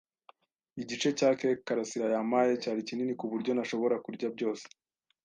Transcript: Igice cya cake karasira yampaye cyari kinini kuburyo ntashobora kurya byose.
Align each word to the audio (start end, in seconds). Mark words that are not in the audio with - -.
Igice 0.81 1.09
cya 1.17 1.29
cake 1.39 1.61
karasira 1.67 2.05
yampaye 2.15 2.53
cyari 2.63 2.81
kinini 2.87 3.13
kuburyo 3.19 3.51
ntashobora 3.53 3.95
kurya 4.05 4.27
byose. 4.35 4.63